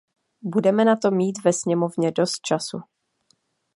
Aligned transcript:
Budeme 0.43 0.85
na 0.85 0.95
to 0.95 1.11
mít 1.11 1.43
ve 1.43 1.53
sněmovně 1.53 2.11
dost 2.11 2.39
času. 2.41 2.79